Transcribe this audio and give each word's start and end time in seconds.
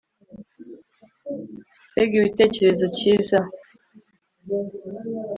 Mbega 1.91 2.13
igitekerezo 2.19 2.85
cyiza 2.97 3.39